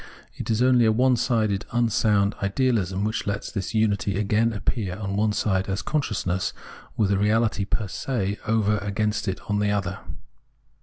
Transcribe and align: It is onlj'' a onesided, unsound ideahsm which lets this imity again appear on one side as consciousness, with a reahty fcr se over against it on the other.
It 0.35 0.49
is 0.49 0.61
onlj'' 0.61 0.89
a 0.89 0.91
onesided, 0.91 1.61
unsound 1.71 2.33
ideahsm 2.37 3.03
which 3.03 3.27
lets 3.27 3.51
this 3.51 3.73
imity 3.73 4.17
again 4.17 4.51
appear 4.51 4.97
on 4.97 5.15
one 5.15 5.31
side 5.31 5.69
as 5.69 5.83
consciousness, 5.83 6.53
with 6.97 7.11
a 7.11 7.17
reahty 7.17 7.67
fcr 7.67 7.87
se 7.87 8.39
over 8.47 8.79
against 8.79 9.27
it 9.27 9.39
on 9.47 9.59
the 9.59 9.69
other. 9.69 9.99